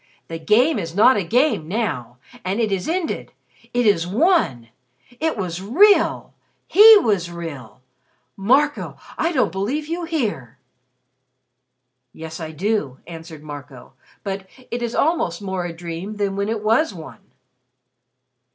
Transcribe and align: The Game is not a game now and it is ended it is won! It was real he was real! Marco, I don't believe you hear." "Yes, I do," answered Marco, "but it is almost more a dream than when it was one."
The 0.29 0.39
Game 0.39 0.79
is 0.79 0.95
not 0.95 1.15
a 1.15 1.23
game 1.23 1.67
now 1.67 2.17
and 2.43 2.59
it 2.59 2.71
is 2.71 2.89
ended 2.89 3.31
it 3.71 3.85
is 3.85 4.07
won! 4.07 4.69
It 5.19 5.37
was 5.37 5.61
real 5.61 6.33
he 6.65 6.97
was 6.97 7.29
real! 7.29 7.81
Marco, 8.35 8.97
I 9.15 9.31
don't 9.31 9.51
believe 9.51 9.85
you 9.85 10.05
hear." 10.05 10.57
"Yes, 12.13 12.39
I 12.39 12.49
do," 12.49 12.97
answered 13.05 13.43
Marco, 13.43 13.93
"but 14.23 14.47
it 14.71 14.81
is 14.81 14.95
almost 14.95 15.39
more 15.39 15.65
a 15.65 15.71
dream 15.71 16.15
than 16.15 16.35
when 16.35 16.49
it 16.49 16.63
was 16.63 16.95
one." 16.95 17.21